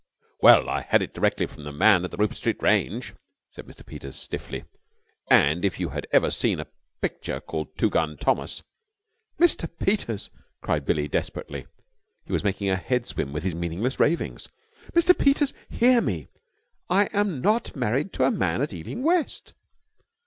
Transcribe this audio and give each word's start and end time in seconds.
"Well, 0.41 0.67
I 0.67 0.81
had 0.81 1.03
it 1.03 1.13
direct 1.13 1.47
from 1.47 1.63
the 1.63 1.71
man 1.71 2.03
at 2.03 2.09
the 2.09 2.17
Rupert 2.17 2.37
Street 2.37 2.59
range," 2.59 3.13
said 3.51 3.67
Mr. 3.67 3.85
Peters 3.85 4.15
stiffly. 4.15 4.63
"And 5.29 5.63
if 5.63 5.79
you 5.79 5.89
had 5.89 6.07
ever 6.11 6.31
seen 6.31 6.59
a 6.59 6.65
picture 7.03 7.39
called 7.39 7.77
Two 7.77 7.91
Gun 7.91 8.17
Thomas...." 8.17 8.63
"Mr. 9.39 9.69
Peters!" 9.77 10.31
cried 10.59 10.85
Billie 10.85 11.07
desperately. 11.07 11.67
He 12.25 12.33
was 12.33 12.43
making 12.43 12.69
her 12.69 12.77
head 12.77 13.05
swim 13.05 13.31
with 13.31 13.43
his 13.43 13.53
meaningless 13.53 13.99
ravings. 13.99 14.49
"Mr. 14.93 15.15
Peters, 15.15 15.53
hear 15.69 16.01
me! 16.01 16.25
I 16.89 17.03
am 17.13 17.39
not 17.39 17.75
married 17.75 18.11
to 18.13 18.23
a 18.23 18.31
man 18.31 18.63
at 18.63 18.73
Ealing 18.73 19.03
West!" 19.03 19.53